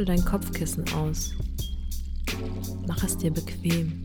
Schüttel 0.00 0.16
dein 0.16 0.24
Kopfkissen 0.24 0.90
aus. 0.94 1.34
Mach 2.86 3.04
es 3.04 3.18
dir 3.18 3.30
bequem 3.30 4.02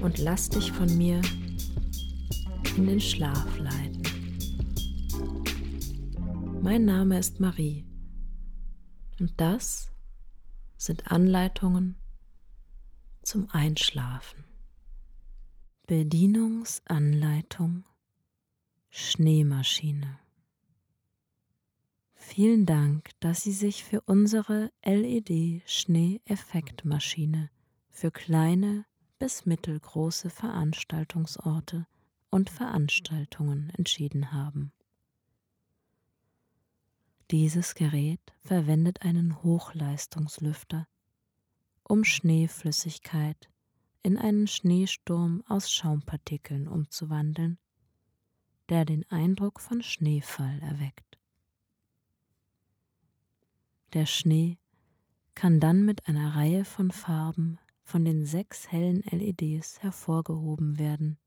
und 0.00 0.18
lass 0.18 0.48
dich 0.48 0.70
von 0.70 0.96
mir 0.96 1.20
in 2.76 2.86
den 2.86 3.00
Schlaf 3.00 3.58
leiten. 3.58 4.00
Mein 6.62 6.84
Name 6.84 7.18
ist 7.18 7.40
Marie 7.40 7.84
und 9.18 9.32
das 9.40 9.90
sind 10.76 11.10
Anleitungen 11.10 11.96
zum 13.24 13.50
Einschlafen. 13.50 14.44
Bedienungsanleitung 15.88 17.82
Schneemaschine. 18.88 20.20
Vielen 22.32 22.64
Dank, 22.64 23.10
dass 23.18 23.42
Sie 23.42 23.50
sich 23.50 23.82
für 23.82 24.02
unsere 24.02 24.70
LED-Schneeeffektmaschine 24.84 27.50
für 27.88 28.12
kleine 28.12 28.86
bis 29.18 29.46
mittelgroße 29.46 30.30
Veranstaltungsorte 30.30 31.88
und 32.30 32.48
Veranstaltungen 32.48 33.70
entschieden 33.70 34.30
haben. 34.30 34.70
Dieses 37.32 37.74
Gerät 37.74 38.20
verwendet 38.44 39.02
einen 39.02 39.42
Hochleistungslüfter, 39.42 40.86
um 41.82 42.04
Schneeflüssigkeit 42.04 43.50
in 44.04 44.16
einen 44.16 44.46
Schneesturm 44.46 45.42
aus 45.48 45.68
Schaumpartikeln 45.68 46.68
umzuwandeln, 46.68 47.58
der 48.68 48.84
den 48.84 49.04
Eindruck 49.10 49.60
von 49.60 49.82
Schneefall 49.82 50.60
erweckt. 50.60 51.09
Der 53.92 54.06
Schnee 54.06 54.58
kann 55.34 55.58
dann 55.58 55.84
mit 55.84 56.06
einer 56.06 56.36
Reihe 56.36 56.64
von 56.64 56.92
Farben 56.92 57.58
von 57.82 58.04
den 58.04 58.24
sechs 58.24 58.70
hellen 58.70 59.02
LEDs 59.10 59.82
hervorgehoben 59.82 60.78
werden, 60.78 61.18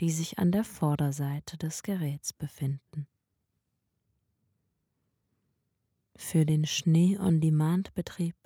die 0.00 0.10
sich 0.10 0.38
an 0.38 0.50
der 0.50 0.64
Vorderseite 0.64 1.58
des 1.58 1.82
Geräts 1.82 2.32
befinden. 2.32 3.06
Für 6.16 6.46
den 6.46 6.64
Schnee-on-Demand-Betrieb 6.64 8.36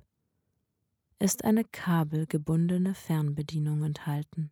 ist 1.20 1.44
eine 1.44 1.64
kabelgebundene 1.64 2.94
Fernbedienung 2.94 3.84
enthalten 3.84 4.50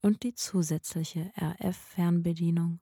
und 0.00 0.22
die 0.22 0.34
zusätzliche 0.34 1.32
RF-Fernbedienung 1.40 2.80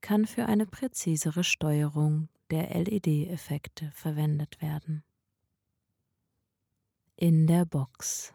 kann 0.00 0.26
für 0.26 0.46
eine 0.46 0.66
präzisere 0.66 1.44
Steuerung 1.44 2.28
der 2.50 2.74
LED-Effekte 2.74 3.90
verwendet 3.92 4.60
werden. 4.60 5.04
In 7.16 7.46
der 7.46 7.64
Box. 7.64 8.34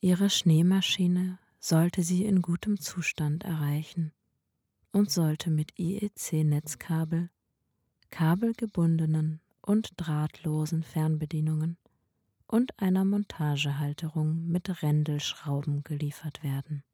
Ihre 0.00 0.30
Schneemaschine 0.30 1.38
sollte 1.58 2.02
sie 2.02 2.24
in 2.24 2.42
gutem 2.42 2.80
Zustand 2.80 3.44
erreichen 3.44 4.12
und 4.92 5.10
sollte 5.10 5.50
mit 5.50 5.78
IEC-Netzkabel, 5.78 7.28
kabelgebundenen 8.10 9.40
und 9.60 9.92
drahtlosen 9.96 10.82
Fernbedienungen 10.82 11.76
und 12.46 12.78
einer 12.80 13.04
Montagehalterung 13.04 14.46
mit 14.46 14.82
Rändelschrauben 14.82 15.82
geliefert 15.82 16.42
werden. 16.42 16.84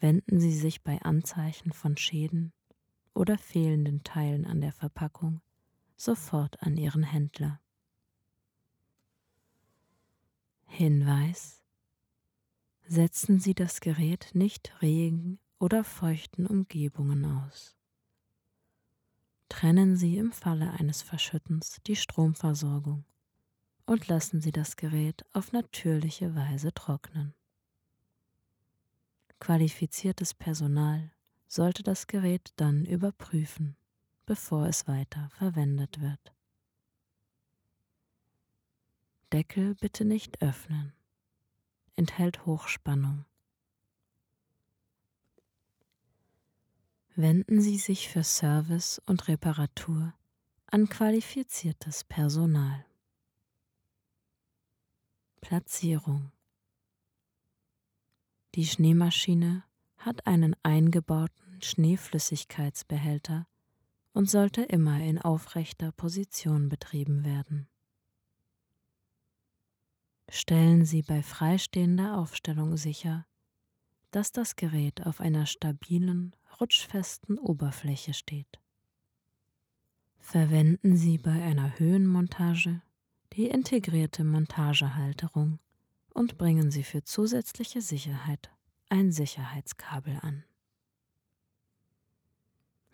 Wenden 0.00 0.40
Sie 0.40 0.54
sich 0.54 0.82
bei 0.82 1.00
Anzeichen 1.02 1.72
von 1.72 1.96
Schäden 1.96 2.52
oder 3.14 3.38
fehlenden 3.38 4.02
Teilen 4.02 4.44
an 4.44 4.60
der 4.60 4.72
Verpackung 4.72 5.40
sofort 5.96 6.62
an 6.62 6.76
Ihren 6.76 7.04
Händler. 7.04 7.60
Hinweis 10.66 11.62
Setzen 12.86 13.40
Sie 13.40 13.54
das 13.54 13.80
Gerät 13.80 14.30
nicht 14.34 14.82
regen 14.82 15.38
oder 15.58 15.84
feuchten 15.84 16.46
Umgebungen 16.46 17.24
aus. 17.24 17.76
Trennen 19.48 19.96
Sie 19.96 20.18
im 20.18 20.32
Falle 20.32 20.72
eines 20.72 21.00
Verschüttens 21.00 21.80
die 21.86 21.96
Stromversorgung 21.96 23.04
und 23.86 24.08
lassen 24.08 24.40
Sie 24.40 24.52
das 24.52 24.76
Gerät 24.76 25.24
auf 25.32 25.52
natürliche 25.52 26.34
Weise 26.34 26.74
trocknen. 26.74 27.34
Qualifiziertes 29.38 30.34
Personal 30.34 31.13
sollte 31.54 31.84
das 31.84 32.08
Gerät 32.08 32.52
dann 32.56 32.84
überprüfen, 32.84 33.76
bevor 34.26 34.66
es 34.66 34.88
weiter 34.88 35.30
verwendet 35.38 36.00
wird. 36.00 36.34
Deckel 39.32 39.76
bitte 39.76 40.04
nicht 40.04 40.42
öffnen. 40.42 40.92
Enthält 41.94 42.44
Hochspannung. 42.44 43.24
Wenden 47.14 47.60
Sie 47.60 47.78
sich 47.78 48.08
für 48.08 48.24
Service 48.24 49.00
und 49.06 49.28
Reparatur 49.28 50.12
an 50.66 50.88
qualifiziertes 50.88 52.02
Personal. 52.02 52.84
Platzierung. 55.40 56.32
Die 58.56 58.66
Schneemaschine 58.66 59.62
hat 59.98 60.26
einen 60.26 60.56
eingebauten 60.64 61.43
Schneeflüssigkeitsbehälter 61.60 63.46
und 64.12 64.30
sollte 64.30 64.62
immer 64.62 65.00
in 65.00 65.20
aufrechter 65.20 65.92
Position 65.92 66.68
betrieben 66.68 67.24
werden. 67.24 67.68
Stellen 70.28 70.84
Sie 70.84 71.02
bei 71.02 71.22
freistehender 71.22 72.18
Aufstellung 72.18 72.76
sicher, 72.76 73.26
dass 74.10 74.32
das 74.32 74.56
Gerät 74.56 75.04
auf 75.06 75.20
einer 75.20 75.46
stabilen, 75.46 76.34
rutschfesten 76.60 77.38
Oberfläche 77.38 78.14
steht. 78.14 78.60
Verwenden 80.18 80.96
Sie 80.96 81.18
bei 81.18 81.42
einer 81.42 81.78
Höhenmontage 81.78 82.80
die 83.32 83.46
integrierte 83.46 84.24
Montagehalterung 84.24 85.58
und 86.14 86.38
bringen 86.38 86.70
Sie 86.70 86.84
für 86.84 87.02
zusätzliche 87.02 87.82
Sicherheit 87.82 88.50
ein 88.88 89.12
Sicherheitskabel 89.12 90.18
an. 90.22 90.44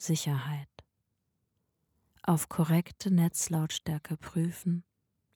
Sicherheit. 0.00 0.68
Auf 2.22 2.48
korrekte 2.48 3.10
Netzlautstärke 3.10 4.16
prüfen 4.16 4.84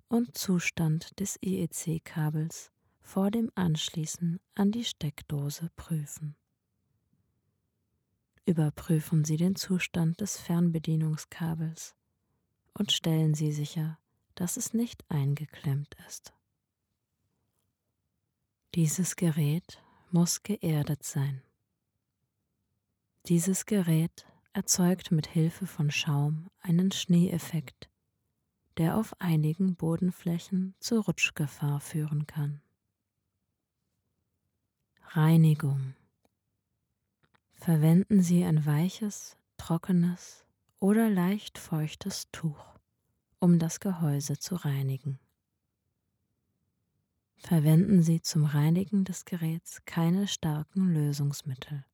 und 0.09 0.37
Zustand 0.37 1.19
des 1.21 1.39
IEC-Kabels 1.43 2.71
vor 3.03 3.31
dem 3.31 3.51
Anschließen 3.55 4.41
an 4.55 4.73
die 4.73 4.85
Steckdose 4.85 5.71
prüfen. 5.77 6.35
Überprüfen 8.47 9.25
Sie 9.25 9.37
den 9.37 9.57
Zustand 9.57 10.21
des 10.21 10.39
Fernbedienungskabels 10.39 11.95
und 12.73 12.93
stellen 12.93 13.35
Sie 13.35 13.53
sicher, 13.53 13.99
dass 14.35 14.57
es 14.57 14.73
nicht 14.73 15.05
eingeklemmt 15.11 15.95
ist. 16.09 16.33
Dieses 18.75 19.17
Gerät 19.17 19.83
muss 20.11 20.43
geerdet 20.43 21.05
sein. 21.05 21.43
Dieses 23.27 23.67
Gerät 23.67 24.27
erzeugt 24.55 25.11
mit 25.11 25.27
Hilfe 25.27 25.67
von 25.67 25.91
Schaum 25.91 26.49
einen 26.61 26.93
Schneeeffekt, 26.93 27.91
der 28.79 28.97
auf 28.97 29.21
einigen 29.21 29.75
Bodenflächen 29.75 30.75
zur 30.79 31.05
Rutschgefahr 31.05 31.81
führen 31.81 32.27
kann. 32.27 32.63
Reinigung. 35.09 35.95
Verwenden 37.55 38.23
Sie 38.23 38.45
ein 38.45 38.65
weiches, 38.65 39.37
trockenes 39.57 40.47
oder 40.79 41.11
leicht 41.11 41.59
feuchtes 41.59 42.31
Tuch, 42.31 42.79
um 43.41 43.59
das 43.59 43.81
Gehäuse 43.81 44.39
zu 44.39 44.55
reinigen. 44.55 45.19
Verwenden 47.37 48.03
Sie 48.03 48.23
zum 48.23 48.45
Reinigen 48.45 49.05
des 49.05 49.25
Geräts 49.25 49.85
keine 49.85 50.29
starken 50.29 50.95
Lösungsmittel 50.95 51.85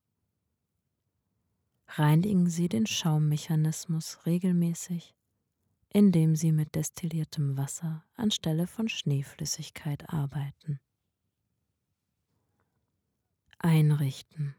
reinigen 1.99 2.49
Sie 2.49 2.69
den 2.69 2.87
Schaummechanismus 2.87 4.25
regelmäßig, 4.27 5.15
indem 5.89 6.37
Sie 6.37 6.53
mit 6.53 6.75
destilliertem 6.75 7.57
Wasser 7.57 8.05
anstelle 8.15 8.67
von 8.67 8.89
Schneeflüssigkeit 8.89 10.09
arbeiten. 10.11 10.81
Einrichten. 13.59 14.55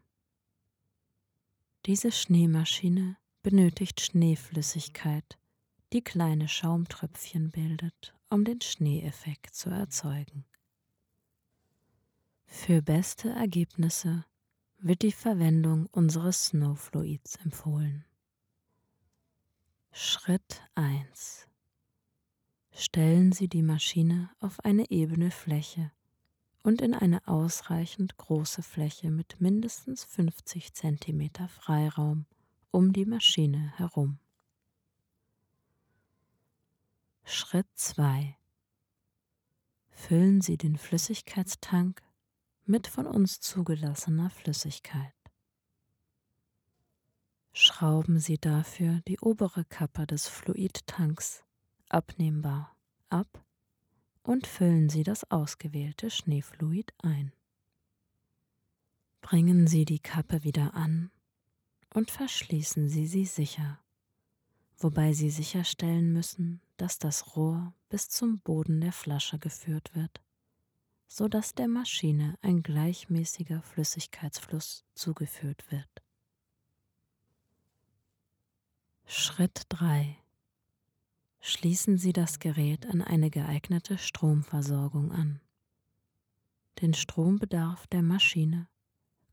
Diese 1.86 2.12
Schneemaschine 2.12 3.16
benötigt 3.42 4.00
Schneeflüssigkeit, 4.00 5.38
die 5.92 6.02
kleine 6.02 6.48
Schaumtröpfchen 6.48 7.50
bildet, 7.50 8.14
um 8.30 8.44
den 8.44 8.60
Schneeeffekt 8.60 9.54
zu 9.54 9.70
erzeugen. 9.70 10.44
Für 12.46 12.82
beste 12.82 13.30
Ergebnisse 13.30 14.24
wird 14.84 15.02
die 15.02 15.12
Verwendung 15.12 15.86
unseres 15.92 16.46
Snowfluids 16.46 17.36
empfohlen. 17.44 18.04
Schritt 19.92 20.62
1. 20.74 21.46
Stellen 22.72 23.30
Sie 23.30 23.48
die 23.48 23.62
Maschine 23.62 24.30
auf 24.40 24.58
eine 24.64 24.90
ebene 24.90 25.30
Fläche 25.30 25.92
und 26.64 26.80
in 26.80 26.94
eine 26.94 27.26
ausreichend 27.28 28.16
große 28.16 28.62
Fläche 28.62 29.10
mit 29.10 29.40
mindestens 29.40 30.04
50 30.04 30.74
cm 30.74 31.30
Freiraum 31.48 32.26
um 32.72 32.92
die 32.92 33.06
Maschine 33.06 33.76
herum. 33.76 34.18
Schritt 37.24 37.68
2. 37.74 38.36
Füllen 39.90 40.40
Sie 40.40 40.56
den 40.56 40.76
Flüssigkeitstank 40.76 42.02
mit 42.64 42.86
von 42.86 43.06
uns 43.06 43.40
zugelassener 43.40 44.30
Flüssigkeit. 44.30 45.12
Schrauben 47.52 48.18
Sie 48.18 48.38
dafür 48.38 49.02
die 49.06 49.18
obere 49.20 49.64
Kappe 49.64 50.06
des 50.06 50.28
Fluidtanks 50.28 51.44
abnehmbar 51.88 52.74
ab 53.10 53.44
und 54.22 54.46
füllen 54.46 54.88
Sie 54.88 55.02
das 55.02 55.30
ausgewählte 55.30 56.10
Schneefluid 56.10 56.94
ein. 56.98 57.32
Bringen 59.20 59.66
Sie 59.66 59.84
die 59.84 60.00
Kappe 60.00 60.44
wieder 60.44 60.74
an 60.74 61.10
und 61.92 62.10
verschließen 62.10 62.88
Sie 62.88 63.06
sie 63.06 63.26
sicher, 63.26 63.78
wobei 64.78 65.12
Sie 65.12 65.30
sicherstellen 65.30 66.12
müssen, 66.12 66.60
dass 66.76 66.98
das 66.98 67.36
Rohr 67.36 67.74
bis 67.88 68.08
zum 68.08 68.40
Boden 68.40 68.80
der 68.80 68.92
Flasche 68.92 69.38
geführt 69.38 69.94
wird, 69.94 70.22
so 71.12 71.28
dass 71.28 71.54
der 71.54 71.68
Maschine 71.68 72.38
ein 72.40 72.62
gleichmäßiger 72.62 73.60
Flüssigkeitsfluss 73.60 74.86
zugeführt 74.94 75.70
wird. 75.70 76.02
Schritt 79.04 79.64
3 79.68 80.16
schließen 81.40 81.98
Sie 81.98 82.14
das 82.14 82.38
Gerät 82.38 82.86
an 82.86 83.02
eine 83.02 83.28
geeignete 83.28 83.98
Stromversorgung 83.98 85.12
an. 85.12 85.42
Den 86.80 86.94
Strombedarf 86.94 87.86
der 87.88 88.00
Maschine 88.00 88.66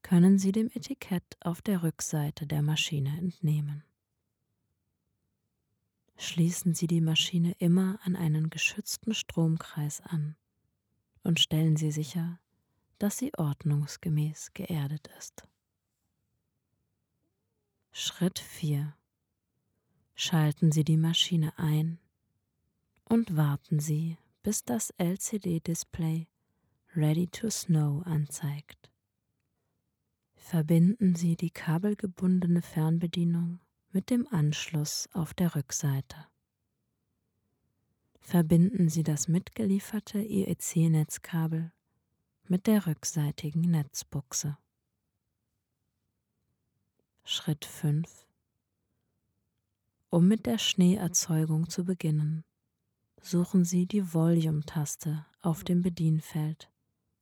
können 0.01 0.37
Sie 0.37 0.51
dem 0.51 0.69
Etikett 0.73 1.37
auf 1.39 1.61
der 1.61 1.81
Rückseite 1.81 2.45
der 2.45 2.61
Maschine 2.61 3.17
entnehmen. 3.17 3.85
Schließen 6.17 6.73
Sie 6.73 6.87
die 6.87 6.99
Maschine 6.99 7.53
immer 7.59 7.99
an 8.03 8.17
einen 8.17 8.49
geschützten 8.49 9.13
Stromkreis 9.13 10.01
an 10.01 10.35
und 11.29 11.39
stellen 11.39 11.75
Sie 11.75 11.91
sicher, 11.91 12.39
dass 12.97 13.19
sie 13.19 13.31
ordnungsgemäß 13.37 14.51
geerdet 14.55 15.11
ist. 15.19 15.47
Schritt 17.91 18.39
4 18.39 18.95
Schalten 20.15 20.71
Sie 20.71 20.83
die 20.83 20.97
Maschine 20.97 21.53
ein 21.59 21.99
und 23.03 23.37
warten 23.37 23.79
Sie, 23.79 24.17
bis 24.41 24.63
das 24.63 24.89
LCD-Display 24.97 26.25
Ready 26.95 27.27
to 27.27 27.51
Snow 27.51 28.03
anzeigt. 28.07 28.89
Verbinden 30.33 31.13
Sie 31.13 31.35
die 31.35 31.51
kabelgebundene 31.51 32.63
Fernbedienung 32.63 33.59
mit 33.91 34.09
dem 34.09 34.27
Anschluss 34.31 35.07
auf 35.13 35.35
der 35.35 35.55
Rückseite. 35.55 36.28
Verbinden 38.29 38.89
Sie 38.89 39.01
das 39.01 39.27
mitgelieferte 39.27 40.19
IEC-Netzkabel 40.19 41.71
mit 42.47 42.67
der 42.67 42.85
rückseitigen 42.85 43.61
Netzbuchse. 43.61 44.55
Schritt 47.23 47.65
5 47.65 48.27
um 50.11 50.27
mit 50.27 50.45
der 50.45 50.59
Schneeerzeugung 50.59 51.71
zu 51.71 51.85
beginnen, 51.85 52.43
suchen 53.19 53.65
Sie 53.65 53.87
die 53.87 54.13
Volume-Taste 54.13 55.25
auf 55.41 55.63
dem 55.63 55.81
Bedienfeld 55.81 56.69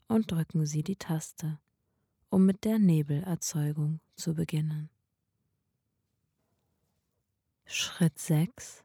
und 0.09 0.29
drücken 0.29 0.65
Sie 0.65 0.83
die 0.83 0.97
Taste, 0.97 1.57
um 2.29 2.45
mit 2.45 2.65
der 2.65 2.79
Nebelerzeugung 2.79 4.01
zu 4.17 4.33
beginnen. 4.33 4.89
Schritt 7.65 8.19
6 8.19 8.83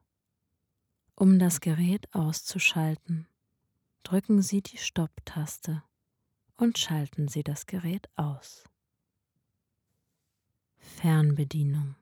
Um 1.23 1.39
das 1.39 1.61
Gerät 1.61 2.13
auszuschalten, 2.17 3.29
drücken 4.03 4.43
Sie 4.43 4.61
die 4.61 4.77
Stopp-Taste 4.77 5.85
und 6.57 6.79
schalten 6.79 7.29
Sie 7.29 7.45
das 7.45 7.67
Gerät 7.67 8.09
aus. 8.17 8.65
Fernbedienung 10.79 11.95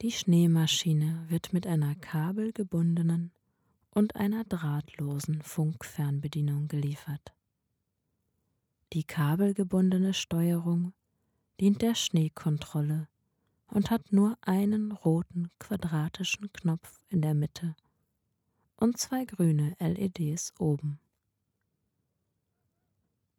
die 0.00 0.10
Schneemaschine 0.10 1.26
wird 1.28 1.52
mit 1.52 1.66
einer 1.66 1.94
kabelgebundenen 1.96 3.30
und 3.90 4.16
einer 4.16 4.44
drahtlosen 4.44 5.42
Funkfernbedienung 5.42 6.68
geliefert. 6.68 7.34
Die 8.94 9.04
kabelgebundene 9.04 10.14
Steuerung 10.14 10.94
dient 11.60 11.82
der 11.82 11.94
Schneekontrolle 11.94 13.06
und 13.74 13.90
hat 13.90 14.12
nur 14.12 14.38
einen 14.40 14.92
roten 14.92 15.50
quadratischen 15.58 16.50
Knopf 16.54 17.04
in 17.10 17.20
der 17.20 17.34
Mitte 17.34 17.76
und 18.76 18.96
zwei 18.96 19.26
grüne 19.26 19.76
LEDs 19.78 20.54
oben. 20.58 20.98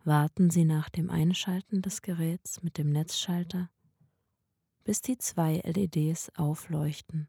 Warten 0.03 0.51
Sie 0.51 0.65
nach 0.65 0.89
dem 0.89 1.09
Einschalten 1.09 1.81
des 1.81 2.03
Geräts 2.03 2.61
mit 2.61 2.77
dem 2.77 2.91
Netzschalter 2.91 3.69
bis 4.85 5.01
die 5.01 5.17
zwei 5.17 5.61
LEDs 5.65 6.31
aufleuchten, 6.35 7.27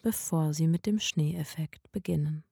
bevor 0.00 0.54
Sie 0.54 0.68
mit 0.68 0.86
dem 0.86 1.00
Schneeeffekt 1.00 1.90
beginnen. 1.90 2.44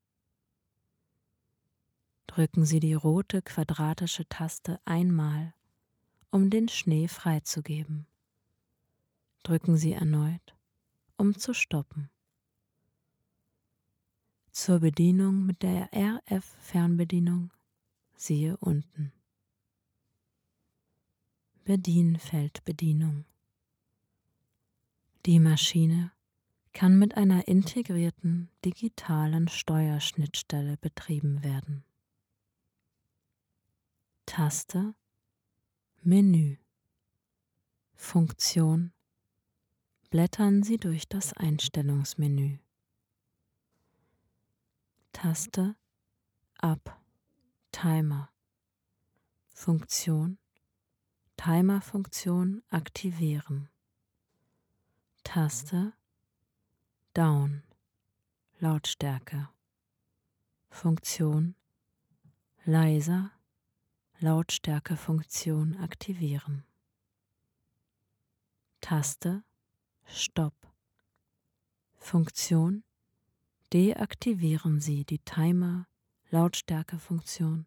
Drücken 2.26 2.66
Sie 2.66 2.80
die 2.80 2.94
rote 2.94 3.40
quadratische 3.40 4.28
Taste 4.28 4.80
einmal, 4.84 5.54
um 6.30 6.50
den 6.50 6.68
Schnee 6.68 7.06
freizugeben. 7.06 8.08
Drücken 9.46 9.76
Sie 9.76 9.92
erneut, 9.92 10.56
um 11.16 11.38
zu 11.38 11.54
stoppen. 11.54 12.10
Zur 14.50 14.80
Bedienung 14.80 15.46
mit 15.46 15.62
der 15.62 15.88
RF-Fernbedienung 15.94 17.52
siehe 18.16 18.56
unten. 18.56 19.12
Bedienfeldbedienung 21.64 23.24
die 25.26 25.38
Maschine 25.38 26.10
kann 26.72 26.98
mit 26.98 27.16
einer 27.16 27.46
integrierten 27.46 28.50
digitalen 28.64 29.46
Steuerschnittstelle 29.46 30.76
betrieben 30.76 31.44
werden. 31.44 31.84
Taste 34.26 34.96
Menü 36.02 36.56
Funktion 37.94 38.92
Blättern 40.10 40.62
Sie 40.62 40.76
durch 40.76 41.08
das 41.08 41.32
Einstellungsmenü. 41.32 42.58
Taste 45.12 45.74
Ab 46.58 47.00
Timer 47.72 48.30
Funktion 49.48 50.38
Timerfunktion 51.36 52.62
aktivieren. 52.70 53.68
Taste 55.24 55.92
Down 57.12 57.64
Lautstärke 58.58 59.48
Funktion 60.70 61.56
leiser 62.64 63.32
Lautstärkefunktion 64.20 65.76
aktivieren. 65.76 66.64
Taste 68.80 69.42
Stopp 70.08 70.54
Funktion 71.96 72.84
deaktivieren 73.72 74.80
Sie 74.80 75.04
die 75.04 75.18
Timer 75.18 75.86
Lautstärkefunktion 76.30 77.66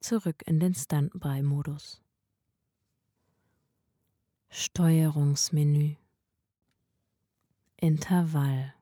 zurück 0.00 0.42
in 0.46 0.58
den 0.58 0.74
Standby-Modus. 0.74 2.02
Steuerungsmenü 4.48 5.96
Intervall 7.76 8.74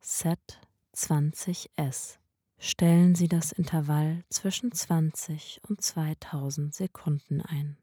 Set 0.00 0.60
20S. 0.94 2.18
Stellen 2.58 3.14
Sie 3.14 3.28
das 3.28 3.52
Intervall 3.52 4.24
zwischen 4.28 4.72
20 4.72 5.60
und 5.68 5.80
2000 5.80 6.74
Sekunden 6.74 7.40
ein. 7.40 7.78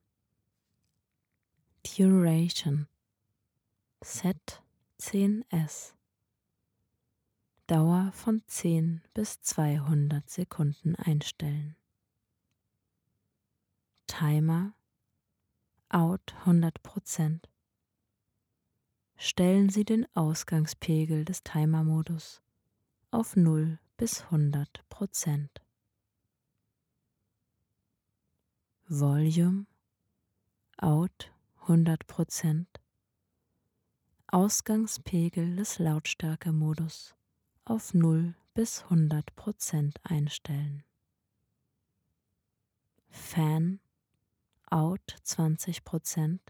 Duration 1.97 2.87
Set 4.07 4.61
10S. 4.99 5.95
Dauer 7.65 8.11
von 8.13 8.43
10 8.45 9.01
bis 9.15 9.41
200 9.41 10.29
Sekunden 10.29 10.95
einstellen. 10.95 11.75
Timer 14.05 14.75
Out 15.89 16.35
100 16.41 16.83
Prozent 16.83 17.49
stellen 19.17 19.69
Sie 19.69 19.83
den 19.83 20.05
Ausgangspegel 20.15 21.25
des 21.25 21.41
Timermodus 21.41 22.43
auf 23.09 23.35
0 23.35 23.79
bis 23.97 24.21
100 24.25 24.87
Prozent. 24.87 25.63
Volume 28.87 29.65
Out 30.77 31.33
100 31.61 32.05
Prozent. 32.05 32.84
Ausgangspegel 34.35 35.55
des 35.55 35.79
Lautstärkemodus 35.79 37.15
auf 37.63 37.93
0 37.93 38.35
bis 38.53 38.83
100 38.83 39.33
Prozent 39.37 39.97
einstellen. 40.03 40.83
Fan 43.09 43.79
Out 44.69 45.15
20 45.23 45.85
Prozent. 45.85 46.41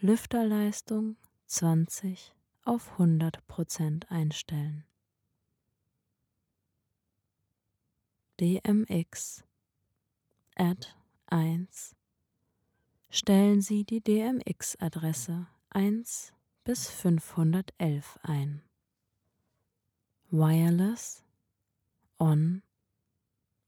Lüfterleistung 0.00 1.14
20 1.46 2.34
auf 2.64 2.90
100 2.94 3.46
Prozent 3.46 4.10
einstellen. 4.10 4.84
DMX 8.40 9.44
Add 10.56 10.88
1 11.26 11.94
Stellen 13.08 13.60
Sie 13.60 13.84
die 13.84 14.00
DMX-Adresse 14.00 15.46
1 15.70 16.32
bis 16.64 16.88
511 16.88 18.18
ein. 18.22 18.62
Wireless 20.30 21.24
On 22.18 22.62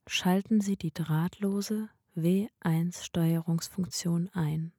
Schalten 0.07 0.61
Sie 0.61 0.76
die 0.76 0.93
drahtlose 0.93 1.88
W1-Steuerungsfunktion 2.17 4.28
ein 4.33 4.73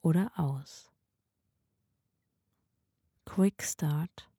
oder 0.00 0.32
aus. 0.36 0.90
Quick 3.26 3.62
Start 3.62 4.30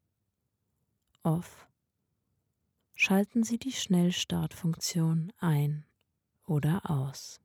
Off 1.24 1.68
Schalten 2.96 3.44
Sie 3.44 3.60
die 3.60 3.74
Schnellstartfunktion 3.74 5.32
ein 5.40 5.86
oder 6.48 6.90
aus. 6.90 7.40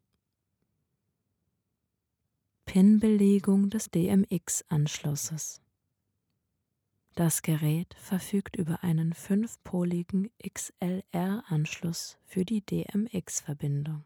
PIN-Belegung 2.72 3.68
des 3.68 3.90
DMX-Anschlusses. 3.90 5.60
Das 7.16 7.42
Gerät 7.42 7.92
verfügt 7.94 8.54
über 8.54 8.84
einen 8.84 9.12
fünfpoligen 9.12 10.30
XLR-Anschluss 10.40 12.16
für 12.26 12.44
die 12.44 12.64
DMX-Verbindung. 12.64 14.04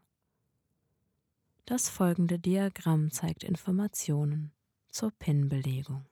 Das 1.67 1.89
folgende 1.89 2.39
Diagramm 2.39 3.11
zeigt 3.11 3.43
Informationen 3.43 4.51
zur 4.89 5.11
PIN-Belegung. 5.11 6.07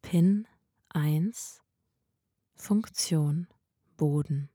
PIN 0.00 0.48
1 0.88 1.62
Funktion 2.54 3.48
Boden 3.98 4.48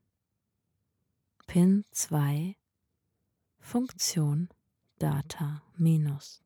Pin 1.46 1.84
2 1.92 2.56
Funktion 3.60 4.48
Data 5.02 5.64
minus. 5.76 6.44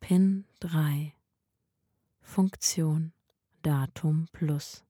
Pin 0.00 0.46
3 0.58 1.14
Funktion 2.20 3.12
Datum 3.62 4.26
plus. 4.32 4.82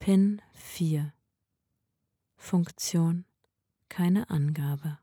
Pin 0.00 0.42
4 0.52 1.12
Funktion 2.34 3.24
keine 3.88 4.28
Angabe. 4.30 4.98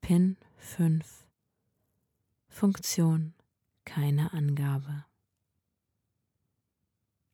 Pin 0.00 0.38
5 0.56 1.26
Funktion 2.48 3.34
keine 3.84 4.32
Angabe. 4.32 5.04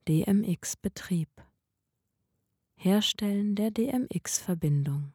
DMX 0.08 0.74
Betrieb. 0.74 1.28
Herstellen 2.74 3.54
der 3.54 3.70
DMX-Verbindung. 3.70 5.12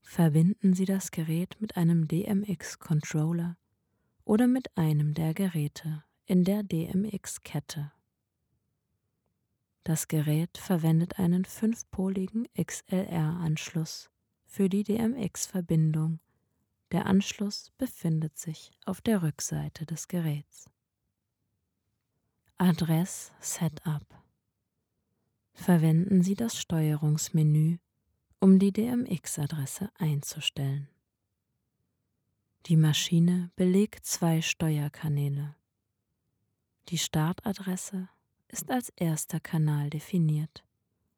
Verbinden 0.00 0.74
Sie 0.74 0.84
das 0.84 1.10
Gerät 1.10 1.56
mit 1.60 1.76
einem 1.76 2.08
DMX-Controller 2.08 3.56
oder 4.24 4.46
mit 4.46 4.76
einem 4.76 5.14
der 5.14 5.34
Geräte 5.34 6.04
in 6.26 6.44
der 6.44 6.62
DMX-Kette. 6.62 7.92
Das 9.84 10.08
Gerät 10.08 10.58
verwendet 10.58 11.18
einen 11.18 11.44
fünfpoligen 11.44 12.46
XLR-Anschluss 12.54 14.10
für 14.44 14.68
die 14.68 14.84
DMX-Verbindung. 14.84 16.20
Der 16.92 17.06
Anschluss 17.06 17.72
befindet 17.78 18.38
sich 18.38 18.72
auf 18.84 19.00
der 19.00 19.22
Rückseite 19.22 19.86
des 19.86 20.08
Geräts. 20.08 20.70
Adress 22.58 23.32
Setup 23.40 24.04
verwenden 25.54 26.22
Sie 26.22 26.34
das 26.34 26.58
Steuerungsmenü, 26.58 27.78
um 28.42 28.58
die 28.58 28.72
DMX-Adresse 28.72 29.90
einzustellen. 29.98 30.88
Die 32.66 32.76
Maschine 32.76 33.50
belegt 33.54 34.06
zwei 34.06 34.40
Steuerkanäle. 34.40 35.54
Die 36.88 36.96
Startadresse 36.96 38.08
ist 38.48 38.70
als 38.70 38.88
erster 38.96 39.40
Kanal 39.40 39.90
definiert, 39.90 40.64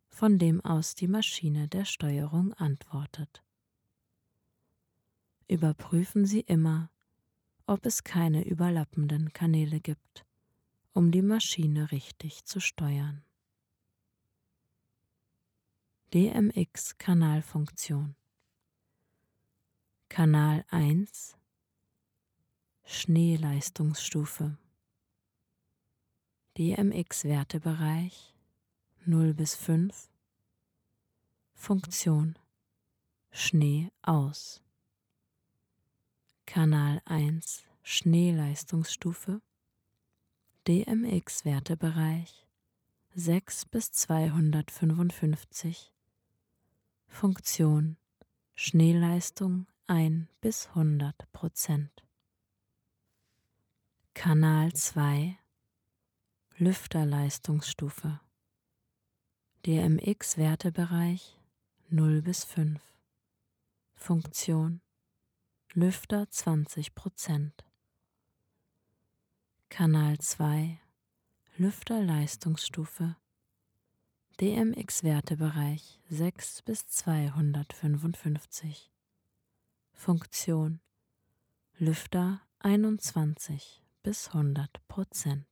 von 0.09 0.39
dem 0.41 0.61
aus 0.63 0.97
die 0.97 1.07
Maschine 1.07 1.69
der 1.69 1.85
Steuerung 1.85 2.55
antwortet. 2.55 3.45
Überprüfen 5.47 6.27
Sie 6.27 6.41
immer, 6.41 6.91
ob 7.67 7.87
es 7.87 8.03
keine 8.03 8.45
überlappenden 8.45 9.33
Kanäle 9.33 9.81
gibt, 9.81 10.27
um 10.93 11.13
die 11.13 11.23
Maschine 11.23 11.93
richtig 11.93 12.45
zu 12.47 12.59
steuern. 12.59 13.23
DMX-Kanalfunktion. 16.15 18.15
Kanal 20.11 20.63
1 20.69 21.39
Schneeleistungsstufe. 22.85 24.59
DMX-Wertebereich 26.59 28.35
0 29.07 29.33
bis 29.33 29.55
5 29.55 30.11
Funktion 31.55 32.39
Schnee 33.31 33.91
aus. 34.03 34.63
Kanal 36.45 37.01
1 37.07 37.65
Schneeleistungsstufe. 37.83 39.41
DMX-Wertebereich 40.69 42.47
6 43.15 43.65
bis 43.65 43.93
255 43.93 45.92
Funktion. 47.13 47.99
Schneeleistung 48.57 49.69
1 49.87 50.27
bis 50.41 50.67
100 50.69 51.31
Prozent. 51.31 52.05
Kanal 54.15 54.73
2 54.73 55.39
Lüfterleistungsstufe. 56.57 58.19
DMX-Wertebereich 59.67 61.39
0 61.91 62.23
bis 62.23 62.45
5 62.45 62.81
Funktion. 63.95 64.81
Lüfter 65.75 66.29
20 66.29 66.95
Prozent. 66.95 67.65
Kanal 69.69 70.19
2 70.19 70.81
Lüfterleistungsstufe 71.57 73.17
DMX-Wertebereich 74.41 76.01
6 76.09 76.63
bis 76.63 76.89
255. 76.89 78.91
Funktion 79.93 80.81
Lüfter 81.79 82.41
21 82.61 83.83
bis 84.03 84.29
100 84.29 84.71
Prozent. 84.89 85.47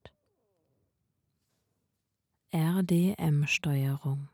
RDM-Steuerung 2.52 4.28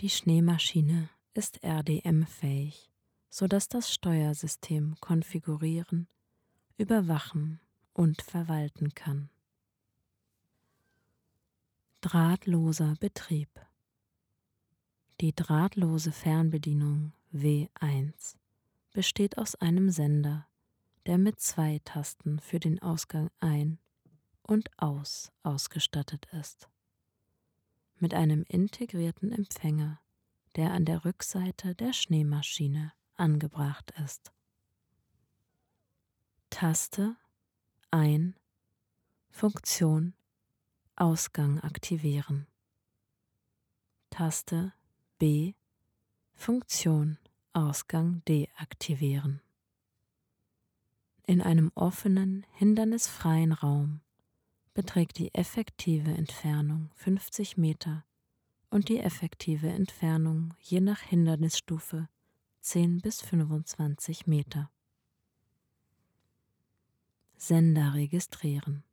Die 0.00 0.10
Schneemaschine 0.10 1.10
ist 1.34 1.62
RDM-fähig, 1.62 2.90
sodass 3.28 3.68
das 3.68 3.92
Steuersystem 3.92 4.96
konfigurieren, 5.00 6.08
überwachen 6.78 7.60
und 7.92 8.22
verwalten 8.22 8.94
kann. 8.94 9.28
Drahtloser 12.08 12.94
Betrieb. 13.00 13.48
Die 15.20 15.34
drahtlose 15.34 16.12
Fernbedienung 16.12 17.12
W1 17.34 18.36
besteht 18.92 19.38
aus 19.38 19.56
einem 19.56 19.90
Sender, 19.90 20.46
der 21.06 21.18
mit 21.18 21.40
zwei 21.40 21.80
Tasten 21.84 22.38
für 22.38 22.60
den 22.60 22.80
Ausgang 22.80 23.28
ein 23.40 23.80
und 24.42 24.70
aus 24.78 25.32
ausgestattet 25.42 26.26
ist. 26.26 26.68
Mit 27.98 28.14
einem 28.14 28.44
integrierten 28.44 29.32
Empfänger, 29.32 30.00
der 30.54 30.70
an 30.70 30.84
der 30.84 31.04
Rückseite 31.04 31.74
der 31.74 31.92
Schneemaschine 31.92 32.92
angebracht 33.16 33.92
ist. 34.04 34.30
Taste 36.50 37.16
Ein 37.90 38.36
Funktion 39.28 40.14
Ausgang 40.98 41.60
aktivieren. 41.60 42.46
Taste 44.08 44.72
B 45.18 45.52
Funktion 46.32 47.18
Ausgang 47.52 48.22
deaktivieren. 48.26 49.42
In 51.26 51.42
einem 51.42 51.70
offenen, 51.74 52.46
hindernisfreien 52.54 53.52
Raum 53.52 54.00
beträgt 54.72 55.18
die 55.18 55.34
effektive 55.34 56.12
Entfernung 56.12 56.88
50 56.94 57.58
Meter 57.58 58.06
und 58.70 58.88
die 58.88 58.98
effektive 58.98 59.68
Entfernung 59.68 60.54
je 60.60 60.80
nach 60.80 61.00
Hindernisstufe 61.00 62.08
10 62.62 63.02
bis 63.02 63.20
25 63.20 64.26
Meter. 64.26 64.70
Sender 67.36 67.92
registrieren. 67.92 68.85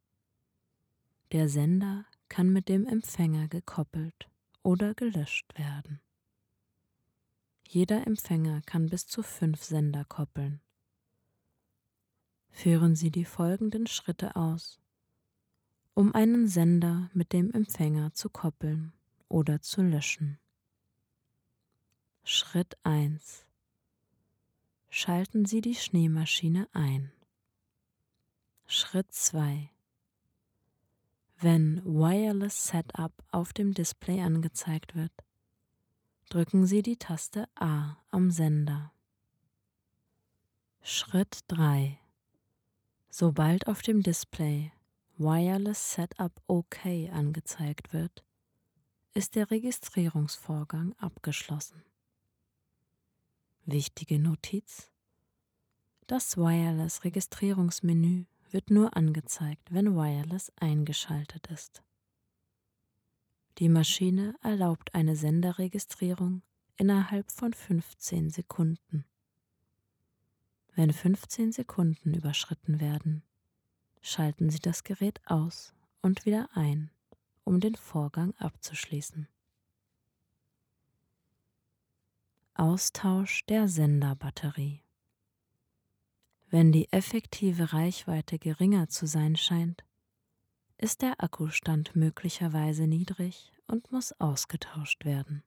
Der 1.33 1.49
Sender 1.49 2.05
kann 2.29 2.53
mit 2.53 2.69
dem 2.69 2.85
Empfänger 2.85 3.47
gekoppelt 3.47 4.29
oder 4.61 4.93
gelöscht 4.93 5.57
werden. 5.57 5.99
Jeder 7.67 8.05
Empfänger 8.05 8.61
kann 8.67 8.87
bis 8.87 9.07
zu 9.07 9.23
fünf 9.23 9.63
Sender 9.63 10.05
koppeln. 10.05 10.61
Führen 12.51 12.95
Sie 12.95 13.09
die 13.09 13.25
folgenden 13.25 13.87
Schritte 13.87 14.35
aus, 14.35 14.79
um 15.95 16.13
einen 16.13 16.47
Sender 16.47 17.09
mit 17.15 17.33
dem 17.33 17.49
Empfänger 17.49 18.13
zu 18.13 18.29
koppeln 18.29 18.93
oder 19.27 19.59
zu 19.59 19.81
löschen. 19.81 20.37
Schritt 22.23 22.77
1. 22.83 23.47
Schalten 24.87 25.45
Sie 25.45 25.61
die 25.61 25.73
Schneemaschine 25.73 26.69
ein. 26.73 27.11
Schritt 28.67 29.11
2. 29.11 29.72
Wenn 31.39 31.83
Wireless 31.83 32.67
Setup 32.67 33.11
auf 33.31 33.53
dem 33.53 33.73
Display 33.73 34.21
angezeigt 34.21 34.95
wird, 34.95 35.11
drücken 36.29 36.65
Sie 36.65 36.81
die 36.81 36.97
Taste 36.97 37.47
A 37.55 37.97
am 38.11 38.31
Sender. 38.31 38.91
Schritt 40.81 41.39
3. 41.47 41.99
Sobald 43.09 43.67
auf 43.67 43.81
dem 43.81 44.03
Display 44.03 44.71
Wireless 45.17 45.93
Setup 45.93 46.31
OK 46.47 46.85
angezeigt 47.11 47.93
wird, 47.93 48.23
ist 49.13 49.35
der 49.35 49.51
Registrierungsvorgang 49.51 50.93
abgeschlossen. 50.97 51.83
Wichtige 53.65 54.17
Notiz. 54.19 54.89
Das 56.07 56.35
Wireless-Registrierungsmenü 56.35 58.25
wird 58.53 58.69
nur 58.69 58.95
angezeigt, 58.95 59.73
wenn 59.73 59.95
Wireless 59.95 60.51
eingeschaltet 60.57 61.47
ist. 61.47 61.83
Die 63.57 63.69
Maschine 63.69 64.35
erlaubt 64.41 64.93
eine 64.95 65.15
Senderregistrierung 65.15 66.43
innerhalb 66.77 67.31
von 67.31 67.53
15 67.53 68.29
Sekunden. 68.29 69.05
Wenn 70.75 70.93
15 70.93 71.51
Sekunden 71.51 72.13
überschritten 72.13 72.79
werden, 72.79 73.23
schalten 74.01 74.49
Sie 74.49 74.59
das 74.59 74.83
Gerät 74.83 75.21
aus 75.25 75.73
und 76.01 76.25
wieder 76.25 76.49
ein, 76.53 76.91
um 77.43 77.59
den 77.59 77.75
Vorgang 77.75 78.33
abzuschließen. 78.37 79.27
Austausch 82.55 83.45
der 83.45 83.67
Senderbatterie 83.67 84.82
wenn 86.53 86.71
die 86.71 86.87
effektive 86.91 87.73
Reichweite 87.73 88.37
geringer 88.37 88.87
zu 88.87 89.07
sein 89.07 89.35
scheint, 89.35 89.83
ist 90.77 91.01
der 91.01 91.15
Akkustand 91.23 91.95
möglicherweise 91.95 92.85
niedrig 92.85 93.51
und 93.65 93.91
muss 93.91 94.11
ausgetauscht 94.19 95.03
werden. 95.03 95.41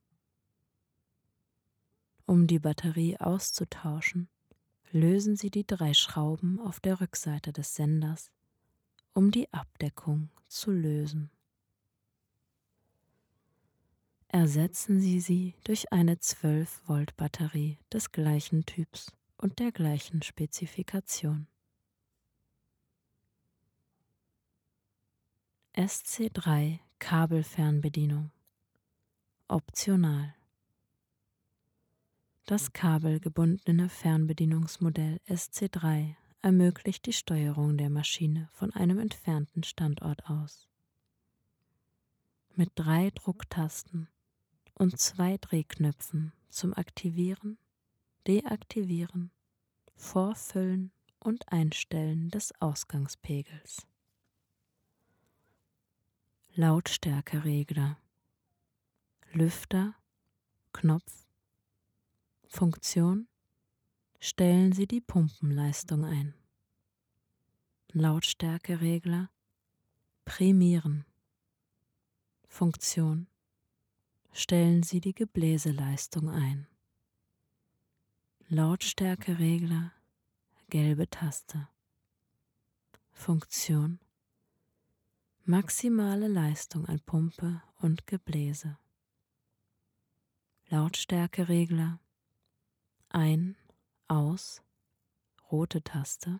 Um 2.24 2.48
die 2.48 2.58
Batterie 2.58 3.20
auszutauschen, 3.20 4.28
lösen 4.90 5.36
Sie 5.36 5.48
die 5.48 5.64
drei 5.64 5.94
Schrauben 5.94 6.58
auf 6.58 6.80
der 6.80 7.00
Rückseite 7.00 7.52
des 7.52 7.76
Senders, 7.76 8.32
um 9.12 9.30
die 9.30 9.52
Abdeckung 9.52 10.30
zu 10.48 10.72
lösen. 10.72 11.30
Ersetzen 14.26 14.98
Sie 14.98 15.20
sie 15.20 15.54
durch 15.62 15.92
eine 15.92 16.18
12 16.18 16.82
Volt 16.88 17.16
Batterie 17.16 17.78
des 17.92 18.10
gleichen 18.10 18.66
Typs 18.66 19.12
und 19.38 19.58
der 19.58 19.72
gleichen 19.72 20.22
Spezifikation. 20.22 21.46
SC3 25.74 26.78
Kabelfernbedienung 26.98 28.30
Optional 29.48 30.34
Das 32.46 32.72
kabelgebundene 32.72 33.90
Fernbedienungsmodell 33.90 35.20
SC3 35.28 36.14
ermöglicht 36.40 37.04
die 37.04 37.12
Steuerung 37.12 37.76
der 37.76 37.90
Maschine 37.90 38.48
von 38.52 38.72
einem 38.72 38.98
entfernten 38.98 39.64
Standort 39.64 40.30
aus. 40.30 40.66
Mit 42.54 42.70
drei 42.74 43.10
Drucktasten 43.10 44.08
und 44.74 44.98
zwei 44.98 45.36
Drehknöpfen 45.36 46.32
zum 46.48 46.72
Aktivieren 46.72 47.58
Deaktivieren, 48.26 49.30
Vorfüllen 49.94 50.90
und 51.20 51.52
Einstellen 51.52 52.28
des 52.28 52.52
Ausgangspegels. 52.60 53.86
Lautstärkeregler, 56.54 57.98
Lüfter, 59.30 59.94
Knopf, 60.72 61.28
Funktion, 62.48 63.28
stellen 64.18 64.72
Sie 64.72 64.88
die 64.88 65.00
Pumpenleistung 65.00 66.04
ein. 66.04 66.34
Lautstärkeregler, 67.92 69.30
Prämieren, 70.24 71.04
Funktion, 72.48 73.28
stellen 74.32 74.82
Sie 74.82 75.00
die 75.00 75.14
Gebläseleistung 75.14 76.28
ein. 76.28 76.66
Lautstärkeregler, 78.48 79.90
gelbe 80.70 81.10
Taste. 81.10 81.66
Funktion 83.10 83.98
Maximale 85.44 86.28
Leistung 86.28 86.86
an 86.86 87.00
Pumpe 87.00 87.60
und 87.80 88.06
Gebläse. 88.06 88.78
Lautstärkeregler 90.68 91.98
Ein, 93.08 93.56
Aus, 94.06 94.62
rote 95.50 95.82
Taste. 95.82 96.38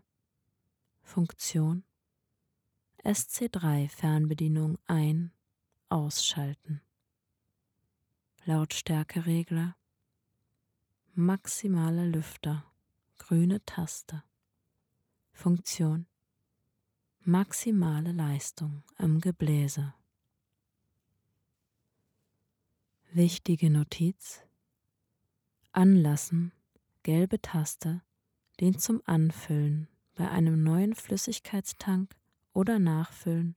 Funktion 1.03 1.83
SC3 3.03 3.89
Fernbedienung 3.89 4.79
ein, 4.87 5.33
ausschalten. 5.89 6.83
Lautstärkeregler 8.45 9.75
Maximale 11.19 12.07
Lüfter, 12.07 12.63
grüne 13.17 13.65
Taste. 13.65 14.23
Funktion. 15.33 16.05
Maximale 17.21 18.13
Leistung 18.13 18.83
am 18.99 19.23
Gebläse. 19.23 19.95
Wichtige 23.13 23.71
Notiz. 23.71 24.43
Anlassen, 25.73 26.53
gelbe 27.03 27.41
Taste, 27.41 28.03
den 28.61 28.79
zum 28.79 29.01
Anfüllen 29.07 29.89
bei 30.17 30.31
einem 30.31 30.63
neuen 30.63 30.95
Flüssigkeitstank 30.95 32.15
oder 32.53 32.79
Nachfüllen 32.79 33.57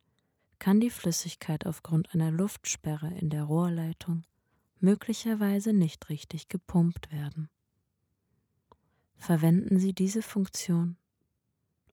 kann 0.60 0.80
die 0.80 0.90
Flüssigkeit 0.90 1.66
aufgrund 1.66 2.14
einer 2.14 2.32
Luftsperre 2.32 3.14
in 3.16 3.30
der 3.30 3.44
Rohrleitung 3.44 4.24
möglicherweise 4.80 5.74
nicht 5.74 6.10
richtig 6.10 6.48
gepumpt 6.48 7.12
werden. 7.12 7.50
Verwenden 9.18 9.80
Sie 9.80 9.94
diese 9.94 10.22
Funktion, 10.22 10.98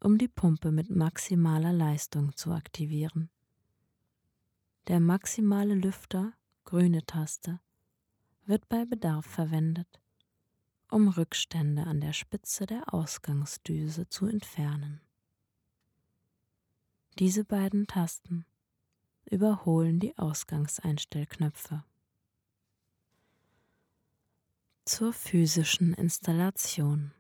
um 0.01 0.19
die 0.19 0.29
Pumpe 0.29 0.71
mit 0.71 0.91
maximaler 0.91 1.73
Leistung 1.73 2.37
zu 2.37 2.53
aktivieren. 2.53 3.31
Der 4.87 5.01
maximale 5.01 5.75
Lüfter, 5.75 6.33
grüne 6.65 7.05
Taste, 7.05 7.61
wird 8.45 8.69
bei 8.69 8.85
Bedarf 8.85 9.27
verwendet, 9.27 10.01
um 10.89 11.09
Rückstände 11.09 11.85
an 11.85 12.01
der 12.01 12.13
Spitze 12.13 12.67
der 12.67 12.95
Ausgangsdüse 12.95 14.09
zu 14.09 14.27
entfernen. 14.27 15.01
Diese 17.19 17.45
beiden 17.45 17.89
Tasten 17.89 18.45
überholen 19.25 19.99
die 19.99 20.17
Ausgangseinstellknöpfe 20.17 21.83
zur 24.87 25.13
physischen 25.13 25.95
Installation. 25.95 27.13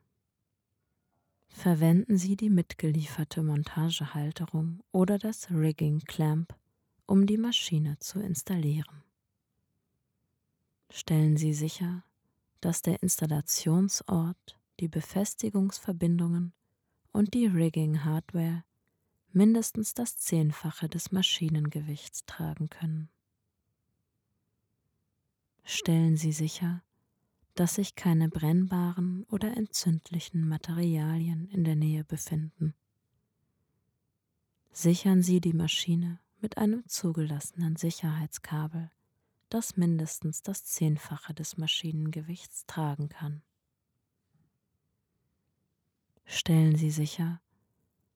Verwenden 1.48 2.16
Sie 2.16 2.37
die 2.37 2.48
mitgelieferte 2.48 3.42
Montagehalterung 3.42 4.85
oder 4.92 5.18
das 5.18 5.50
Rigging 5.50 5.98
Clamp, 6.00 6.55
um 7.07 7.26
die 7.26 7.38
Maschine 7.38 7.98
zu 7.98 8.20
installieren. 8.20 9.02
Stellen 10.90 11.37
Sie 11.37 11.52
sicher, 11.52 12.05
dass 12.61 12.83
der 12.83 13.02
Installationsort, 13.02 14.61
die 14.79 14.88
Befestigungsverbindungen 14.88 16.52
und 17.11 17.35
die 17.35 17.46
Rigging-Hardware 17.46 18.62
mindestens 19.33 19.92
das 19.92 20.16
Zehnfache 20.16 20.88
des 20.88 21.11
Maschinengewichts 21.11 22.26
tragen 22.26 22.70
können. 22.70 23.09
Stellen 25.64 26.16
Sie 26.16 26.33
sicher, 26.33 26.83
dass 27.57 27.77
sich 27.77 27.97
keine 27.97 28.29
brennbaren 28.29 29.25
oder 29.31 29.57
entzündlichen 29.57 30.47
Materialien 30.47 31.49
in 31.49 31.64
der 31.64 31.75
Nähe 31.75 32.05
befinden. 32.05 32.75
Sichern 34.71 35.23
Sie 35.23 35.40
die 35.40 35.55
Maschine 35.55 36.21
mit 36.40 36.59
einem 36.59 36.87
zugelassenen 36.87 37.77
Sicherheitskabel, 37.77 38.90
das 39.49 39.77
mindestens 39.79 40.42
das 40.42 40.64
Zehnfache 40.66 41.33
des 41.33 41.57
Maschinengewichts 41.57 42.66
tragen 42.66 43.09
kann. 43.09 43.42
Stellen 46.27 46.77
Sie 46.77 46.90
sicher, 46.90 47.40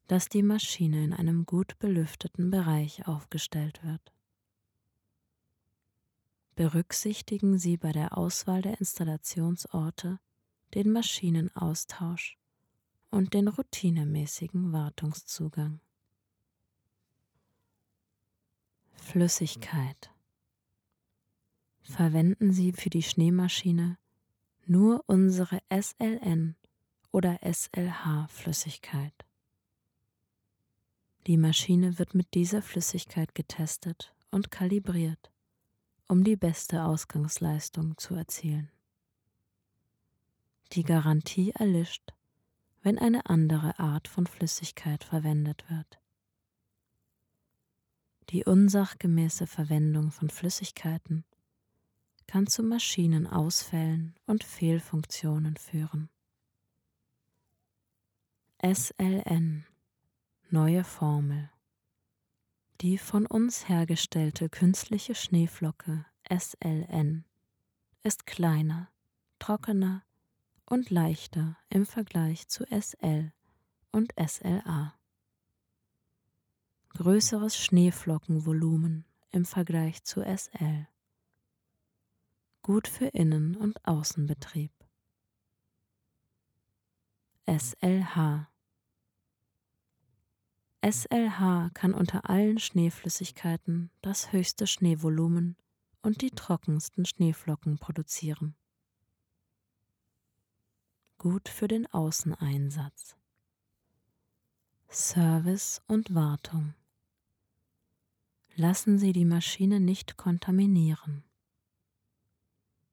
dass 0.07 0.29
die 0.29 0.42
Maschine 0.42 1.03
in 1.03 1.14
einem 1.14 1.46
gut 1.46 1.79
belüfteten 1.79 2.50
Bereich 2.50 3.07
aufgestellt 3.07 3.83
wird. 3.83 4.12
Berücksichtigen 6.56 7.58
Sie 7.58 7.76
bei 7.76 7.92
der 7.92 8.18
Auswahl 8.18 8.62
der 8.62 8.78
Installationsorte 8.80 10.18
den 10.74 10.92
Maschinenaustausch 10.92 12.38
und 13.10 13.34
den 13.34 13.48
routinemäßigen 13.48 14.72
Wartungszugang. 14.72 15.80
Flüssigkeit. 18.92 20.10
Verwenden 21.82 22.52
Sie 22.52 22.72
für 22.72 22.90
die 22.90 23.02
Schneemaschine 23.02 23.98
nur 24.66 25.02
unsere 25.06 25.60
SLN 25.70 26.54
oder 27.10 27.40
SLH 27.42 28.28
Flüssigkeit. 28.28 29.14
Die 31.26 31.36
Maschine 31.36 31.98
wird 31.98 32.14
mit 32.14 32.34
dieser 32.34 32.62
Flüssigkeit 32.62 33.34
getestet 33.34 34.14
und 34.30 34.50
kalibriert 34.50 35.32
um 36.11 36.25
die 36.25 36.35
beste 36.35 36.83
Ausgangsleistung 36.83 37.96
zu 37.96 38.16
erzielen. 38.16 38.68
Die 40.73 40.83
Garantie 40.83 41.53
erlischt, 41.53 42.12
wenn 42.83 42.99
eine 42.99 43.27
andere 43.27 43.79
Art 43.79 44.09
von 44.09 44.27
Flüssigkeit 44.27 45.05
verwendet 45.05 45.70
wird. 45.70 46.01
Die 48.31 48.44
unsachgemäße 48.44 49.46
Verwendung 49.46 50.11
von 50.11 50.31
Flüssigkeiten 50.31 51.25
kann 52.27 52.49
zu 52.49 52.64
Maschinenausfällen 52.64 54.16
und 54.27 54.42
Fehlfunktionen 54.42 55.57
führen. 55.57 56.09
SLN 58.61 59.64
Neue 60.49 60.83
Formel 60.83 61.51
die 62.80 62.96
von 62.96 63.26
uns 63.26 63.68
hergestellte 63.68 64.48
künstliche 64.48 65.14
Schneeflocke 65.14 66.06
SLN 66.28 67.24
ist 68.02 68.26
kleiner, 68.26 68.88
trockener 69.38 70.02
und 70.64 70.88
leichter 70.88 71.58
im 71.68 71.84
Vergleich 71.84 72.48
zu 72.48 72.64
SL 72.64 73.32
und 73.92 74.14
SLA. 74.16 74.94
Größeres 76.90 77.56
Schneeflockenvolumen 77.58 79.04
im 79.30 79.44
Vergleich 79.44 80.02
zu 80.04 80.22
SL. 80.22 80.88
Gut 82.62 82.88
für 82.88 83.06
Innen- 83.06 83.56
und 83.56 83.84
Außenbetrieb. 83.86 84.72
SLH 87.46 88.49
SLH 90.82 91.70
kann 91.74 91.92
unter 91.92 92.30
allen 92.30 92.58
Schneeflüssigkeiten 92.58 93.90
das 94.00 94.32
höchste 94.32 94.66
Schneevolumen 94.66 95.56
und 96.00 96.22
die 96.22 96.30
trockensten 96.30 97.04
Schneeflocken 97.04 97.78
produzieren. 97.78 98.54
Gut 101.18 101.50
für 101.50 101.68
den 101.68 101.86
Außeneinsatz. 101.86 103.14
Service 104.90 105.82
und 105.86 106.14
Wartung. 106.14 106.72
Lassen 108.56 108.98
Sie 108.98 109.12
die 109.12 109.26
Maschine 109.26 109.80
nicht 109.80 110.16
kontaminieren. 110.16 111.24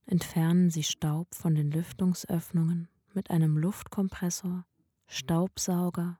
Entfernen 0.06 0.69
Sie 0.69 0.84
Staub 0.84 1.34
von 1.34 1.56
den 1.56 1.71
Lüftungsöffnungen 1.71 2.89
mit 3.13 3.32
einem 3.32 3.58
Luftkompressor, 3.58 4.65
Staubsauger 5.08 6.19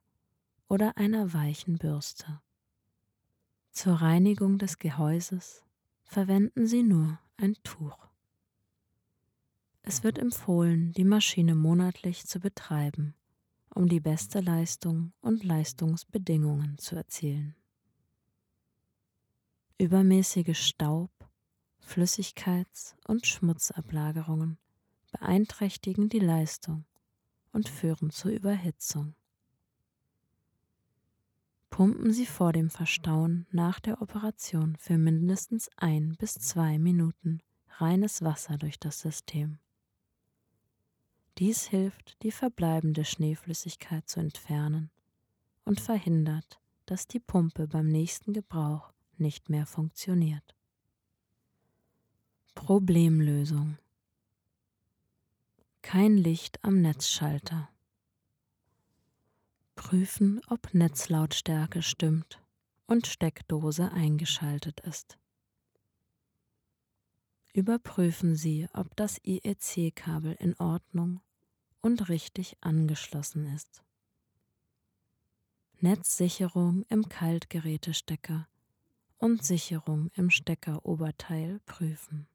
oder 0.68 0.96
einer 0.96 1.32
weichen 1.32 1.78
Bürste. 1.78 2.40
Zur 3.70 3.94
Reinigung 3.94 4.58
des 4.58 4.78
Gehäuses 4.78 5.64
verwenden 6.04 6.66
Sie 6.66 6.82
nur 6.82 7.18
ein 7.36 7.54
Tuch. 7.62 8.08
Es 9.82 10.04
wird 10.04 10.18
empfohlen, 10.18 10.92
die 10.92 11.04
Maschine 11.04 11.54
monatlich 11.54 12.26
zu 12.26 12.40
betreiben, 12.40 13.14
um 13.74 13.88
die 13.88 14.00
beste 14.00 14.40
Leistung 14.40 15.12
und 15.20 15.44
Leistungsbedingungen 15.44 16.76
zu 16.78 16.96
erzielen. 16.96 17.54
Übermäßige 19.78 20.58
Staub, 20.58 21.10
Flüssigkeits- 21.80 22.96
und 23.06 23.26
Schmutzablagerungen 23.26 24.58
beeinträchtigen 25.12 26.08
die 26.08 26.18
Leistung 26.18 26.84
und 27.52 27.68
führen 27.68 28.10
zur 28.10 28.32
Überhitzung 28.32 29.14
pumpen 31.78 32.12
Sie 32.12 32.26
vor 32.26 32.52
dem 32.52 32.70
Verstauen 32.70 33.46
nach 33.52 33.78
der 33.78 34.02
Operation 34.02 34.74
für 34.80 34.98
mindestens 34.98 35.70
ein 35.76 36.16
bis 36.18 36.34
zwei 36.34 36.76
Minuten 36.76 37.40
reines 37.76 38.20
Wasser 38.20 38.58
durch 38.58 38.80
das 38.80 38.98
System. 38.98 39.60
Dies 41.38 41.68
hilft, 41.68 42.20
die 42.24 42.32
verbleibende 42.32 43.04
Schneeflüssigkeit 43.04 44.08
zu 44.08 44.18
entfernen 44.18 44.90
und 45.64 45.80
verhindert, 45.80 46.58
dass 46.84 47.06
die 47.06 47.20
Pumpe 47.20 47.68
beim 47.68 47.86
nächsten 47.86 48.32
Gebrauch 48.32 48.92
nicht 49.16 49.48
mehr 49.48 49.64
funktioniert. 49.64 50.56
Problemlösung 52.56 53.78
Kein 55.82 56.16
Licht 56.16 56.58
am 56.64 56.80
Netzschalter. 56.80 57.68
Prüfen, 59.78 60.40
ob 60.48 60.74
Netzlautstärke 60.74 61.82
stimmt 61.82 62.42
und 62.88 63.06
Steckdose 63.06 63.92
eingeschaltet 63.92 64.80
ist. 64.80 65.18
Überprüfen 67.54 68.34
Sie, 68.34 68.68
ob 68.72 68.96
das 68.96 69.20
IEC-Kabel 69.24 70.34
in 70.40 70.58
Ordnung 70.58 71.20
und 71.80 72.08
richtig 72.08 72.56
angeschlossen 72.60 73.46
ist. 73.54 73.84
Netzsicherung 75.78 76.84
im 76.88 77.08
Kaltgerätestecker 77.08 78.48
und 79.16 79.44
Sicherung 79.44 80.10
im 80.14 80.30
Steckeroberteil 80.30 81.60
prüfen. 81.66 82.26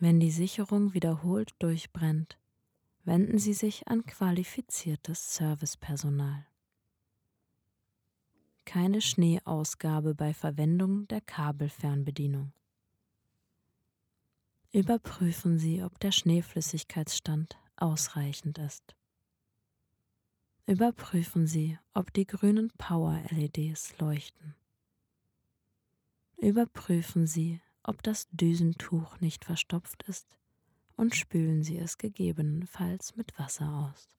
Wenn 0.00 0.18
die 0.18 0.32
Sicherung 0.32 0.92
wiederholt 0.92 1.54
durchbrennt, 1.60 2.36
wenden 3.04 3.38
Sie 3.38 3.54
sich 3.54 3.88
an 3.88 4.04
qualifiziertes 4.04 5.34
Servicepersonal. 5.34 6.46
Keine 8.64 9.00
Schneeausgabe 9.00 10.14
bei 10.14 10.34
Verwendung 10.34 11.08
der 11.08 11.20
Kabelfernbedienung. 11.20 12.52
Überprüfen 14.72 15.58
Sie, 15.58 15.82
ob 15.82 15.98
der 15.98 16.12
Schneeflüssigkeitsstand 16.12 17.58
ausreichend 17.76 18.58
ist. 18.58 18.94
Überprüfen 20.66 21.48
Sie, 21.48 21.78
ob 21.94 22.12
die 22.12 22.26
grünen 22.26 22.70
Power-LEDs 22.78 23.98
leuchten. 23.98 24.54
Überprüfen 26.36 27.26
Sie, 27.26 27.60
ob 27.82 28.02
das 28.04 28.28
Düsentuch 28.30 29.20
nicht 29.20 29.44
verstopft 29.44 30.04
ist 30.04 30.39
und 31.00 31.16
spülen 31.16 31.62
Sie 31.62 31.78
es 31.78 31.96
gegebenenfalls 31.96 33.16
mit 33.16 33.38
Wasser 33.38 33.90
aus. 33.90 34.10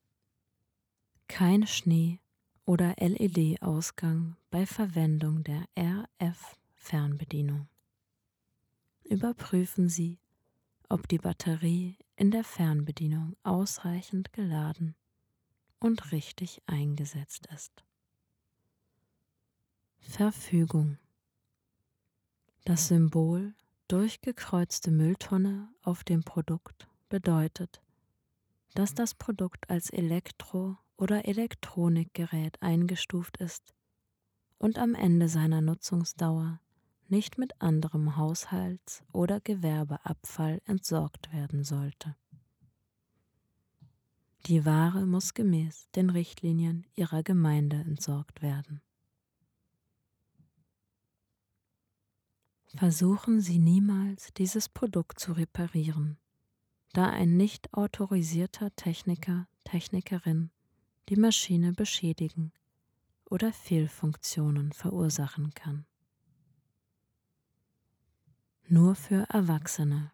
Kein 1.27 1.67
Schnee 1.67 2.19
oder 2.65 2.95
LED-Ausgang 2.97 4.35
bei 4.49 4.65
Verwendung 4.65 5.43
der 5.43 5.63
RF-Fernbedienung. 5.77 7.67
Überprüfen 9.03 9.89
Sie, 9.89 10.17
ob 10.89 11.07
die 11.07 11.19
Batterie 11.19 11.99
in 12.15 12.31
der 12.31 12.43
Fernbedienung 12.43 13.35
ausreichend 13.43 14.33
geladen 14.33 14.95
und 15.77 16.11
richtig 16.11 16.63
eingesetzt 16.65 17.47
ist. 17.53 17.83
Verfügung. 19.99 20.97
Das 22.65 22.87
Symbol 22.87 23.53
durchgekreuzte 23.91 24.89
Mülltonne 24.89 25.67
auf 25.83 26.05
dem 26.05 26.23
Produkt 26.23 26.87
bedeutet, 27.09 27.81
dass 28.73 28.93
das 28.93 29.13
Produkt 29.13 29.69
als 29.69 29.89
Elektro- 29.89 30.77
oder 30.95 31.25
Elektronikgerät 31.25 32.61
eingestuft 32.61 33.35
ist 33.37 33.75
und 34.57 34.79
am 34.79 34.95
Ende 34.95 35.27
seiner 35.27 35.59
Nutzungsdauer 35.59 36.61
nicht 37.09 37.37
mit 37.37 37.61
anderem 37.61 38.15
Haushalts- 38.15 39.03
oder 39.11 39.41
Gewerbeabfall 39.41 40.61
entsorgt 40.65 41.33
werden 41.33 41.65
sollte. 41.65 42.15
Die 44.45 44.63
Ware 44.63 45.05
muss 45.05 45.33
gemäß 45.33 45.89
den 45.91 46.09
Richtlinien 46.09 46.85
ihrer 46.95 47.23
Gemeinde 47.23 47.75
entsorgt 47.77 48.41
werden. 48.41 48.81
Versuchen 52.75 53.41
Sie 53.41 53.59
niemals, 53.59 54.33
dieses 54.33 54.69
Produkt 54.69 55.19
zu 55.19 55.33
reparieren, 55.33 56.17
da 56.93 57.09
ein 57.09 57.35
nicht 57.35 57.73
autorisierter 57.73 58.75
Techniker, 58.75 59.47
Technikerin 59.65 60.51
die 61.09 61.17
Maschine 61.17 61.73
beschädigen 61.73 62.53
oder 63.25 63.51
Fehlfunktionen 63.51 64.71
verursachen 64.71 65.53
kann. 65.53 65.85
Nur 68.67 68.95
für 68.95 69.27
Erwachsene. 69.29 70.13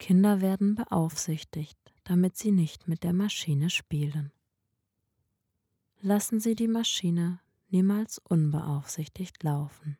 Kinder 0.00 0.40
werden 0.40 0.74
beaufsichtigt, 0.74 1.78
damit 2.02 2.36
sie 2.36 2.50
nicht 2.50 2.88
mit 2.88 3.04
der 3.04 3.12
Maschine 3.12 3.70
spielen. 3.70 4.32
Lassen 6.00 6.40
Sie 6.40 6.56
die 6.56 6.66
Maschine 6.66 7.38
niemals 7.68 8.18
unbeaufsichtigt 8.18 9.42
laufen. 9.44 9.99